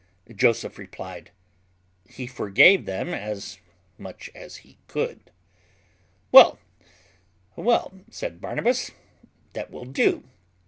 [0.35, 1.29] Joseph replied,
[2.09, 3.59] "He forgave them as
[3.99, 5.29] much as he could."
[6.31, 6.57] "Well,
[7.55, 8.89] well," said Barnabas,
[9.53, 10.23] "that will do."